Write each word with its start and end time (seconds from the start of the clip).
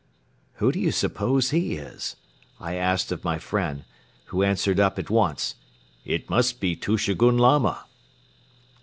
"Who 0.53 0.71
do 0.71 0.79
you 0.79 0.89
suppose 0.91 1.51
he 1.51 1.75
is?" 1.75 2.15
I 2.59 2.73
asked 2.73 3.11
of 3.11 3.23
my 3.23 3.37
friend, 3.37 3.85
who 4.29 4.41
answered 4.41 4.79
up 4.79 4.97
at 4.97 5.11
once: 5.11 5.53
"It 6.05 6.27
must 6.27 6.59
be 6.59 6.75
Tushegoun 6.75 7.37
Lama. 7.37 7.85